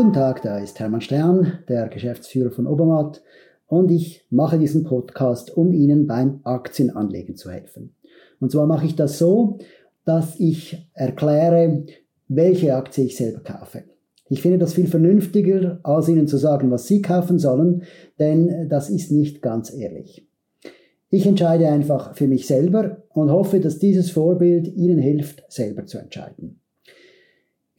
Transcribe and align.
Guten 0.00 0.14
Tag, 0.14 0.40
da 0.40 0.58
ist 0.58 0.80
Hermann 0.80 1.02
Stern, 1.02 1.58
der 1.68 1.88
Geschäftsführer 1.88 2.50
von 2.50 2.66
Obermatt 2.66 3.22
und 3.66 3.90
ich 3.90 4.24
mache 4.30 4.58
diesen 4.58 4.82
Podcast, 4.82 5.54
um 5.54 5.74
Ihnen 5.74 6.06
beim 6.06 6.40
Aktienanlegen 6.42 7.36
zu 7.36 7.50
helfen. 7.50 7.94
Und 8.40 8.50
zwar 8.50 8.66
mache 8.66 8.86
ich 8.86 8.96
das 8.96 9.18
so, 9.18 9.58
dass 10.06 10.40
ich 10.40 10.88
erkläre, 10.94 11.84
welche 12.28 12.76
Aktie 12.76 13.04
ich 13.04 13.16
selber 13.18 13.40
kaufe. 13.40 13.84
Ich 14.30 14.40
finde 14.40 14.56
das 14.56 14.72
viel 14.72 14.86
vernünftiger, 14.86 15.80
als 15.82 16.08
Ihnen 16.08 16.26
zu 16.26 16.38
sagen, 16.38 16.70
was 16.70 16.86
Sie 16.86 17.02
kaufen 17.02 17.38
sollen, 17.38 17.82
denn 18.18 18.70
das 18.70 18.88
ist 18.88 19.12
nicht 19.12 19.42
ganz 19.42 19.70
ehrlich. 19.70 20.26
Ich 21.10 21.26
entscheide 21.26 21.68
einfach 21.68 22.14
für 22.14 22.26
mich 22.26 22.46
selber 22.46 23.02
und 23.10 23.30
hoffe, 23.30 23.60
dass 23.60 23.78
dieses 23.78 24.10
Vorbild 24.10 24.66
Ihnen 24.66 24.98
hilft, 24.98 25.44
selber 25.52 25.84
zu 25.84 25.98
entscheiden. 25.98 26.59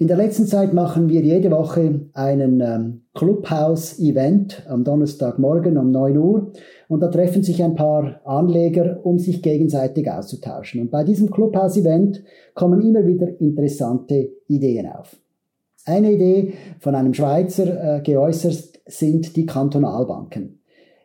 In 0.02 0.08
der 0.08 0.18
letzten 0.18 0.48
Zeit 0.48 0.74
machen 0.74 1.10
wir 1.10 1.22
jede 1.22 1.52
Woche 1.52 2.08
einen 2.14 2.60
ähm, 2.60 3.02
Clubhouse-Event 3.14 4.66
am 4.68 4.84
Donnerstagmorgen 4.84 5.78
um 5.78 5.92
9 5.92 6.18
Uhr 6.18 6.54
und 6.88 7.02
da 7.02 7.08
treffen 7.08 7.44
sich 7.44 7.62
ein 7.62 7.76
paar 7.76 8.20
Anleger, 8.26 9.00
um 9.04 9.20
sich 9.20 9.44
gegenseitig 9.44 10.10
auszutauschen. 10.10 10.82
Und 10.82 10.90
bei 10.90 11.04
diesem 11.04 11.30
Clubhouse-Event 11.30 12.24
kommen 12.56 12.82
immer 12.82 13.06
wieder 13.06 13.40
interessante 13.40 14.28
Ideen 14.48 14.88
auf. 14.88 15.18
Eine 15.86 16.14
Idee 16.14 16.54
von 16.80 16.96
einem 16.96 17.14
Schweizer 17.14 17.98
äh, 17.98 18.02
geäußert 18.02 18.80
sind 18.88 19.36
die 19.36 19.46
Kantonalbanken, 19.46 20.62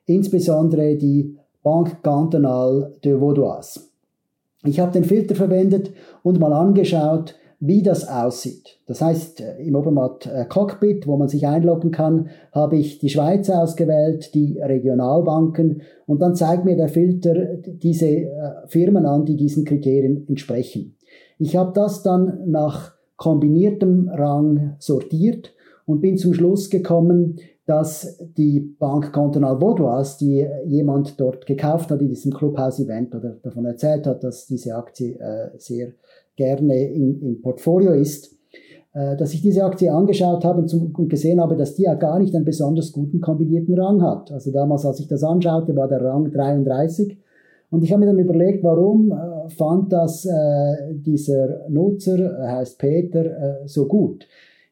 insbesondere 0.06 0.96
die 0.96 1.36
Banque 1.62 1.98
Cantonale 2.02 2.94
de 3.04 3.20
Vaudoise. 3.20 3.78
Ich 4.64 4.80
habe 4.80 4.92
den 4.92 5.04
Filter 5.04 5.34
verwendet 5.34 5.92
und 6.22 6.40
mal 6.40 6.54
angeschaut, 6.54 7.34
wie 7.58 7.82
das 7.82 8.06
aussieht. 8.06 8.78
Das 8.86 9.00
heißt, 9.00 9.40
äh, 9.40 9.56
im 9.62 9.76
Obermatt 9.76 10.26
äh, 10.26 10.44
Cockpit, 10.44 11.06
wo 11.06 11.16
man 11.16 11.28
sich 11.28 11.46
einloggen 11.46 11.90
kann, 11.90 12.28
habe 12.52 12.76
ich 12.76 12.98
die 12.98 13.08
Schweiz 13.08 13.48
ausgewählt, 13.48 14.34
die 14.34 14.58
Regionalbanken 14.60 15.82
und 16.06 16.20
dann 16.20 16.34
zeigt 16.34 16.64
mir 16.64 16.76
der 16.76 16.88
Filter 16.88 17.34
diese 17.56 18.08
äh, 18.08 18.28
Firmen 18.66 19.06
an, 19.06 19.24
die 19.24 19.36
diesen 19.36 19.64
Kriterien 19.64 20.26
entsprechen. 20.28 20.96
Ich 21.38 21.56
habe 21.56 21.72
das 21.74 22.02
dann 22.02 22.50
nach 22.50 22.94
kombiniertem 23.16 24.10
Rang 24.10 24.76
sortiert 24.78 25.52
und 25.86 26.00
bin 26.00 26.18
zum 26.18 26.34
Schluss 26.34 26.68
gekommen, 26.68 27.38
dass 27.64 28.18
die 28.36 28.60
Bank 28.60 29.12
Cantonal 29.12 29.60
Vaudoise, 29.60 30.18
die 30.20 30.46
jemand 30.66 31.18
dort 31.20 31.46
gekauft 31.46 31.90
hat 31.90 32.00
in 32.00 32.08
diesem 32.08 32.32
Clubhouse-Event 32.32 33.14
oder 33.14 33.30
davon 33.42 33.64
erzählt 33.64 34.06
hat, 34.06 34.22
dass 34.22 34.46
diese 34.46 34.76
Aktie 34.76 35.18
äh, 35.18 35.50
sehr 35.58 35.92
gerne 36.36 36.88
im, 36.90 37.20
im 37.20 37.42
Portfolio 37.42 37.92
ist, 37.92 38.36
äh, 38.92 39.16
dass 39.16 39.34
ich 39.34 39.42
diese 39.42 39.64
Aktie 39.64 39.92
angeschaut 39.92 40.44
habe 40.44 40.60
und, 40.60 40.68
zum, 40.68 40.94
und, 40.94 41.08
gesehen 41.08 41.40
habe, 41.40 41.56
dass 41.56 41.74
die 41.74 41.82
ja 41.82 41.94
gar 41.94 42.18
nicht 42.18 42.34
einen 42.34 42.44
besonders 42.44 42.92
guten 42.92 43.20
kombinierten 43.20 43.78
Rang 43.78 44.02
hat. 44.02 44.32
Also 44.32 44.52
damals, 44.52 44.86
als 44.86 45.00
ich 45.00 45.08
das 45.08 45.22
anschaute, 45.22 45.76
war 45.76 45.88
der 45.88 46.02
Rang 46.02 46.30
33. 46.30 47.18
Und 47.70 47.82
ich 47.82 47.92
habe 47.92 48.00
mir 48.00 48.06
dann 48.06 48.18
überlegt, 48.18 48.62
warum 48.62 49.10
äh, 49.10 49.50
fand 49.50 49.92
das 49.92 50.24
äh, 50.24 50.94
dieser 50.94 51.68
Nutzer, 51.68 52.38
heißt 52.40 52.78
Peter, 52.78 53.24
äh, 53.24 53.66
so 53.68 53.86
gut. 53.86 54.26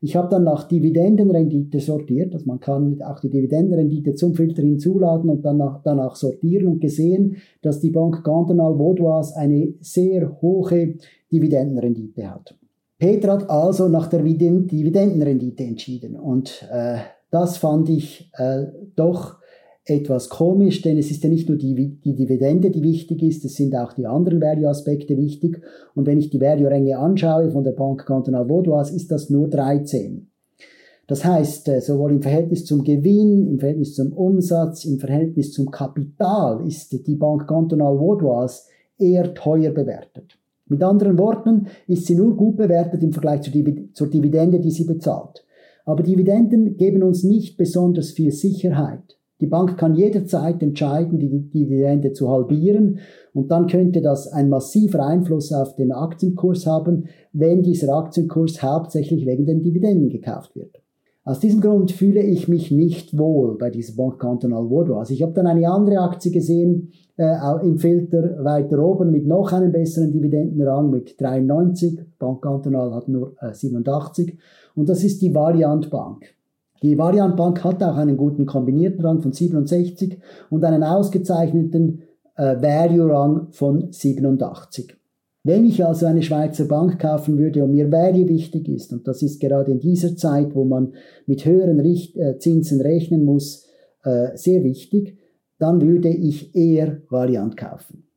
Ich 0.05 0.17
habe 0.17 0.29
dann 0.29 0.45
nach 0.45 0.69
Dividendenrendite 0.69 1.81
sortiert, 1.81 2.35
also 2.35 2.45
man 2.45 2.61
kann 2.61 3.01
auch 3.01 3.21
die 3.21 3.31
Dividendenrendite 3.31 4.15
zum 4.15 4.35
Filter 4.35 4.61
hinzuladen 4.61 5.31
und 5.31 5.43
danach, 5.43 5.81
danach 5.83 6.15
sortieren 6.15 6.67
und 6.67 6.81
gesehen, 6.81 7.37
dass 7.63 7.81
die 7.81 7.89
Bank 7.89 8.23
Cantonal 8.23 8.79
Vaudoise 8.79 9.35
eine 9.35 9.73
sehr 9.81 10.43
hohe 10.43 10.97
Dividendenrendite 11.33 12.31
hat. 12.31 12.55
Peter 12.99 13.33
hat 13.33 13.49
also 13.49 13.89
nach 13.89 14.09
der 14.09 14.21
Dividendenrendite 14.21 15.65
entschieden 15.65 16.17
und 16.17 16.69
äh, 16.71 16.99
das 17.31 17.57
fand 17.57 17.89
ich 17.89 18.31
äh, 18.35 18.67
doch 18.97 19.39
etwas 19.87 20.31
komisch, 20.31 20.81
denn 20.81 20.97
es 20.97 21.11
ist 21.11 21.23
ja 21.23 21.29
nicht 21.29 21.49
nur 21.49 21.59
die, 21.59 21.99
die 22.03 22.15
Dividende, 22.15 22.71
die 22.71 22.83
wichtig 22.83 23.23
ist, 23.23 23.45
es 23.45 23.55
sind 23.55 23.77
auch 23.77 23.93
die 23.93 24.07
anderen 24.07 24.41
Value-Aspekte 24.41 25.17
wichtig. 25.17 25.61
Und 25.95 26.07
wenn 26.07 26.19
ich 26.19 26.31
die 26.31 26.41
Value-Ränge 26.41 26.99
anschaue 26.99 27.51
von 27.51 27.65
der 27.65 27.73
Bank 27.73 28.07
Cantonal 28.07 28.49
Vaudoise, 28.49 28.95
ist 28.95 29.11
das 29.11 29.29
nur 29.29 29.49
13. 29.49 30.29
Das 31.07 31.23
heißt, 31.23 31.69
äh, 31.69 31.81
sowohl 31.83 32.13
im 32.13 32.23
Verhältnis 32.23 32.65
zum 32.65 32.83
Gewinn, 32.83 33.47
im 33.47 33.59
Verhältnis 33.59 33.95
zum 33.95 34.13
Umsatz, 34.15 34.87
im 34.87 34.99
Verhältnis 34.99 35.53
zum 35.53 35.71
Kapital 35.71 36.67
ist 36.67 37.07
die 37.07 37.17
Bank 37.17 37.47
Cantonal 37.47 37.99
Vaudoise 37.99 38.63
eher 38.99 39.35
teuer 39.35 39.71
bewertet. 39.71 40.39
Mit 40.67 40.83
anderen 40.83 41.19
Worten 41.19 41.67
ist 41.87 42.07
sie 42.07 42.15
nur 42.15 42.35
gut 42.37 42.57
bewertet 42.57 43.03
im 43.03 43.13
Vergleich 43.13 43.43
zur 43.43 44.09
Dividende, 44.09 44.61
die 44.61 44.71
sie 44.71 44.85
bezahlt. 44.85 45.45
Aber 45.85 46.03
Dividenden 46.03 46.79
geben 46.79 47.03
uns 47.03 47.23
nicht 47.23 47.59
besonders 47.59 48.13
viel 48.13 48.33
Sicherheit. 48.33 49.19
Die 49.41 49.47
Bank 49.47 49.77
kann 49.77 49.95
jederzeit 49.95 50.63
entscheiden, 50.63 51.19
die 51.19 51.29
Dividende 51.29 52.13
zu 52.13 52.31
halbieren 52.31 53.01
und 53.33 53.51
dann 53.51 53.67
könnte 53.67 54.01
das 54.01 54.33
einen 54.33 54.49
massiven 54.49 55.01
Einfluss 55.01 55.53
auf 55.53 55.75
den 55.75 55.91
Aktienkurs 55.93 56.67
haben, 56.67 57.07
wenn 57.33 57.63
dieser 57.63 57.95
Aktienkurs 57.95 58.63
hauptsächlich 58.63 59.27
wegen 59.27 59.45
den 59.45 59.63
Dividenden 59.63 60.09
gekauft 60.09 60.55
wird. 60.55 60.81
Aus 61.27 61.41
diesem 61.41 61.63
Grund 61.63 61.91
fühle 61.91 62.21
ich 62.21 62.49
mich 62.49 62.71
nicht 62.71 63.17
wohl 63.17 63.57
bei 63.57 63.71
dieser 63.71 63.97
Bank 63.97 64.19
Cantonal 64.19 64.69
Vaudois. 64.69 64.99
Also 64.99 65.15
ich 65.15 65.23
habe 65.23 65.33
dann 65.33 65.47
eine 65.47 65.71
andere 65.71 66.01
Aktie 66.01 66.31
gesehen 66.31 66.93
äh, 67.17 67.35
im 67.63 67.79
Filter 67.79 68.45
weiter 68.45 68.79
oben 68.79 69.11
mit 69.11 69.27
noch 69.27 69.51
einem 69.53 69.73
besseren 69.73 70.13
Dividendenrang 70.13 70.91
mit 70.91 71.19
93. 71.19 71.99
Bank 72.19 72.43
Cantonal 72.43 72.93
hat 72.95 73.09
nur 73.09 73.35
äh, 73.41 73.55
87 73.55 74.39
und 74.75 74.91
das 74.91 75.03
ist 75.03 75.23
die 75.23 75.35
Variant 75.35 75.89
Bank. 75.89 76.27
Die 76.85 76.99
Variant 76.99 77.35
Bank 77.35 77.65
hat 77.65 77.83
auch 77.83 77.97
einen 77.97 78.19
guten 78.19 78.45
kombinierten 78.45 79.03
Rang 79.03 79.23
von 79.23 79.33
67 79.33 80.19
und 80.51 80.63
einen 80.67 80.83
ausgezeichneten 80.83 82.03
äh, 82.37 82.61
Value-Rang 82.61 83.53
von 83.53 83.91
87. 83.91 84.95
Wenn 85.45 85.65
ich 85.65 85.83
also 85.83 86.05
eine 86.05 86.23
Schweizer 86.23 86.67
Bank 86.67 86.99
kaufen 86.99 87.39
würde 87.39 87.65
und 87.65 87.71
mir 87.71 87.91
Value 87.91 88.29
wichtig 88.29 88.69
ist, 88.69 88.93
und 88.93 89.09
das 89.09 89.23
ist 89.23 89.41
gerade 89.41 89.73
in 89.73 89.81
dieser 89.81 90.15
Zeit, 90.15 90.55
wo 90.55 90.67
man 90.67 90.93
mit 91.25 91.47
höheren 91.47 91.81
Richt 91.81 92.19
äh, 92.19 92.39
Zinsen 92.39 92.83
rechnen 92.83 93.25
muss, 93.25 93.67
äh, 94.03 94.37
sehr 94.37 94.63
wichtig, 94.63 95.17
dann 95.59 95.81
würde 95.81 96.11
ich 96.11 96.55
eher 96.55 96.99
Variant 97.09 97.57
kaufen. 97.57 98.09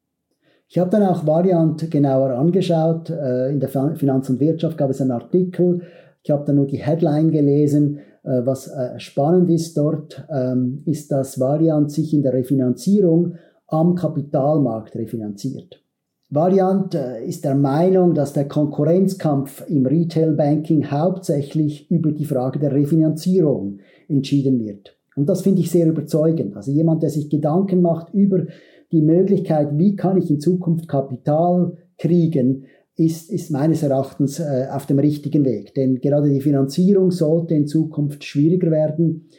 Ich 0.67 0.77
habe 0.77 0.89
dann 0.89 1.03
auch 1.03 1.25
Variant 1.25 1.89
genauer 1.89 2.31
angeschaut. 2.31 3.09
Äh, 3.11 3.49
in 3.49 3.61
der 3.61 3.69
Finanz 3.69 4.29
und 4.29 4.41
Wirtschaft 4.41 4.77
gab 4.77 4.89
es 4.89 4.99
einen 4.99 5.11
Artikel. 5.11 5.83
Ich 6.21 6.31
habe 6.31 6.43
dann 6.43 6.57
nur 6.57 6.67
die 6.67 6.83
Headline 6.83 7.31
gelesen 7.31 7.99
was 8.45 8.67
äh, 8.67 8.99
spannend 8.99 9.49
ist 9.49 9.77
dort, 9.77 10.27
ähm, 10.29 10.81
ist, 10.85 11.11
dass 11.11 11.39
Variant 11.39 11.91
sich 11.91 12.13
in 12.13 12.23
der 12.23 12.33
Refinanzierung 12.33 13.35
am 13.67 13.95
Kapitalmarkt 13.95 14.95
refinanziert. 14.95 15.81
Variant 16.29 16.93
äh, 16.93 17.25
ist 17.25 17.45
der 17.45 17.55
Meinung, 17.55 18.13
dass 18.13 18.33
der 18.33 18.47
Konkurrenzkampf 18.47 19.63
im 19.69 19.85
Retail 19.85 20.33
Banking 20.33 20.91
hauptsächlich 20.91 21.89
über 21.89 22.11
die 22.11 22.25
Frage 22.25 22.59
der 22.59 22.73
Refinanzierung 22.73 23.79
entschieden 24.09 24.59
wird. 24.59 24.97
Und 25.15 25.29
das 25.29 25.41
finde 25.41 25.61
ich 25.61 25.71
sehr 25.71 25.87
überzeugend. 25.87 26.55
Also 26.55 26.71
jemand, 26.71 27.01
der 27.01 27.09
sich 27.09 27.29
Gedanken 27.29 27.81
macht 27.81 28.13
über 28.13 28.45
die 28.91 29.01
Möglichkeit, 29.01 29.77
wie 29.77 29.95
kann 29.95 30.17
ich 30.17 30.29
in 30.29 30.39
Zukunft 30.39 30.87
Kapital 30.87 31.77
kriegen, 31.97 32.65
ist, 32.97 33.31
ist 33.31 33.51
meines 33.51 33.83
Erachtens 33.83 34.39
äh, 34.39 34.67
auf 34.71 34.87
dem 34.87 34.99
richtigen 34.99 35.45
Weg. 35.45 35.73
Denn 35.75 36.01
gerade 36.01 36.29
die 36.29 36.41
Finanzierung 36.41 37.11
sollte 37.11 37.53
in 37.53 37.67
Zukunft 37.67 38.23
schwieriger 38.23 38.71
werden, 38.71 39.29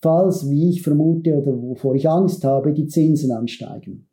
falls, 0.00 0.50
wie 0.50 0.70
ich 0.70 0.82
vermute 0.82 1.34
oder 1.34 1.62
wovor 1.62 1.94
ich 1.94 2.08
Angst 2.08 2.44
habe, 2.44 2.72
die 2.72 2.88
Zinsen 2.88 3.30
ansteigen. 3.30 4.06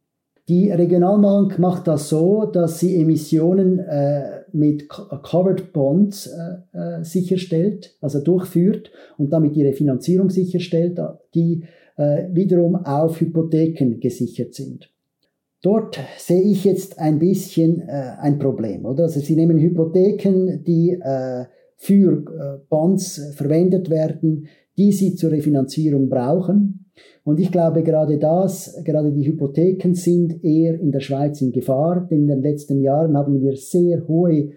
Die 0.47 0.69
Regionalbank 0.69 1.59
macht 1.59 1.87
das 1.87 2.09
so, 2.09 2.45
dass 2.45 2.79
sie 2.79 2.95
Emissionen 2.95 3.79
äh, 3.79 4.41
mit 4.51 4.87
Covered 4.89 5.71
Bonds 5.73 6.27
äh, 6.27 6.77
äh, 6.77 7.03
sicherstellt, 7.03 7.95
also 8.01 8.21
durchführt 8.21 8.91
und 9.17 9.31
damit 9.31 9.55
ihre 9.55 9.73
Finanzierung 9.73 10.29
sicherstellt, 10.29 10.99
die 11.33 11.63
äh, 11.97 12.25
wiederum 12.33 12.75
auf 12.75 13.19
Hypotheken 13.21 13.99
gesichert 13.99 14.53
sind. 14.53 14.89
Dort 15.61 15.99
sehe 16.17 16.41
ich 16.41 16.63
jetzt 16.63 16.97
ein 16.97 17.19
bisschen 17.19 17.81
äh, 17.81 18.15
ein 18.19 18.39
Problem, 18.39 18.85
oder? 18.85 19.03
Also 19.03 19.19
Sie 19.19 19.35
nehmen 19.35 19.59
Hypotheken, 19.59 20.63
die 20.63 20.97
äh, 20.99 21.45
für 21.77 22.11
äh, 22.11 22.65
Bonds 22.67 23.21
verwendet 23.35 23.89
werden, 23.89 24.47
die 24.77 24.91
Sie 24.91 25.13
zur 25.13 25.31
Refinanzierung 25.31 26.09
brauchen. 26.09 26.85
Und 27.23 27.39
ich 27.39 27.51
glaube 27.51 27.83
gerade 27.83 28.17
das, 28.17 28.81
gerade 28.83 29.11
die 29.11 29.27
Hypotheken 29.27 29.93
sind 29.93 30.43
eher 30.43 30.79
in 30.79 30.91
der 30.91 30.99
Schweiz 30.99 31.41
in 31.41 31.51
Gefahr, 31.51 32.07
denn 32.09 32.21
in 32.21 32.27
den 32.27 32.41
letzten 32.41 32.81
Jahren 32.81 33.15
haben 33.15 33.41
wir 33.41 33.55
sehr 33.55 34.07
hohe 34.07 34.49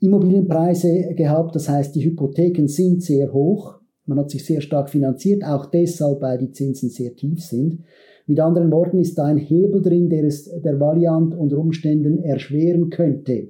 Immobilienpreise 0.00 1.14
gehabt. 1.14 1.54
Das 1.54 1.68
heißt, 1.68 1.94
die 1.94 2.04
Hypotheken 2.04 2.66
sind 2.66 3.02
sehr 3.02 3.32
hoch. 3.32 3.79
Man 4.06 4.18
hat 4.18 4.30
sich 4.30 4.44
sehr 4.44 4.60
stark 4.60 4.90
finanziert, 4.90 5.44
auch 5.44 5.66
deshalb, 5.66 6.22
weil 6.22 6.38
die 6.38 6.52
Zinsen 6.52 6.90
sehr 6.90 7.14
tief 7.14 7.44
sind. 7.44 7.84
Mit 8.26 8.40
anderen 8.40 8.70
Worten 8.70 8.98
ist 8.98 9.18
da 9.18 9.24
ein 9.24 9.38
Hebel 9.38 9.82
drin, 9.82 10.08
der 10.08 10.24
es 10.24 10.44
der 10.44 10.78
Variant 10.78 11.34
unter 11.34 11.58
Umständen 11.58 12.18
erschweren 12.18 12.90
könnte, 12.90 13.48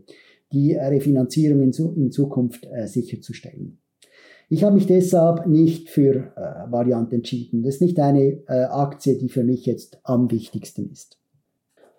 die 0.53 0.73
Refinanzierung 0.73 1.63
in, 1.63 2.11
Zukunft 2.11 2.67
äh, 2.73 2.87
sicherzustellen. 2.87 3.79
Ich 4.49 4.65
habe 4.65 4.75
mich 4.75 4.87
deshalb 4.87 5.47
nicht 5.47 5.91
für 5.91 6.33
äh, 6.37 6.73
Variante 6.73 7.15
entschieden. 7.15 7.63
Das 7.63 7.77
ist 7.77 7.83
nicht 7.83 8.01
eine 8.01 8.43
äh, 8.49 8.65
Aktie, 8.65 9.17
die 9.17 9.29
für 9.29 9.45
mich 9.45 9.65
jetzt 9.65 10.01
am 10.03 10.31
wichtigsten 10.31 10.91
ist. 10.91 11.20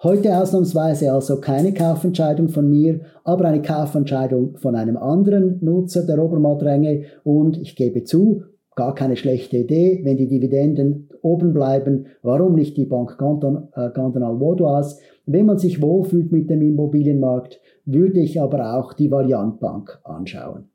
Heute 0.04 0.36
ausnahmsweise 0.36 1.14
also 1.14 1.40
keine 1.40 1.76
Kaufentscheidung 1.76 2.50
von 2.50 2.68
mir, 2.68 3.02
aber 3.24 3.46
eine 3.46 3.62
Kaufentscheidung 3.62 4.58
von 4.58 4.76
einem 4.76 4.98
anderen 4.98 5.60
Nutzer 5.62 6.08
der 6.08 6.18
Obermatt-Ränge 6.18 7.04
und 7.24 7.62
ich 7.62 7.76
gebe 7.76 8.04
zu, 8.04 8.42
gar 8.76 8.96
keine 8.96 9.16
schlechte 9.16 9.58
Idee, 9.58 10.02
wenn 10.04 10.18
die 10.18 10.28
Dividenden 10.28 11.08
oben 11.22 11.54
bleiben, 11.54 12.08
warum 12.24 12.56
nicht 12.56 12.78
die 12.78 12.86
Bank 12.86 13.16
äh, 13.20 13.90
Cantonal 13.92 14.40
Vaudoise? 14.40 14.98
Wenn 15.28 15.46
man 15.46 15.60
sich 15.60 15.84
wohlfühlt 15.84 16.32
mit 16.32 16.50
dem 16.50 16.64
Immobilienmarkt, 16.64 17.60
würde 17.86 18.22
ich 18.22 18.42
aber 18.42 18.76
auch 18.76 18.94
die 18.94 19.12
Variant 19.12 19.60
Bank 19.60 20.00
anschauen. 20.04 20.70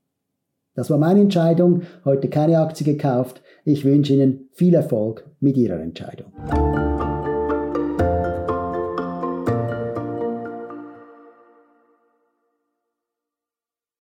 Das 0.76 0.88
war 0.88 0.98
meine 0.98 1.22
Entscheidung, 1.22 1.82
heute 2.04 2.28
keine 2.28 2.60
Aktie 2.60 2.84
gekauft. 2.86 3.42
Ich 3.64 3.84
wünsche 3.84 4.14
Ihnen 4.14 4.50
viel 4.52 4.74
Erfolg 4.74 5.28
mit 5.40 5.56
Ihrer 5.56 5.80
Entscheidung. 5.80 6.32